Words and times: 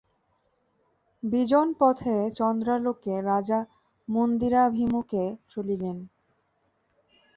বিজন 1.23 1.67
পথে 1.79 2.15
চন্দ্রালোকে 2.39 3.13
রাজা 3.21 3.59
মন্দিরাভিমুখে 4.07 5.25
চলিলেন। 5.49 5.97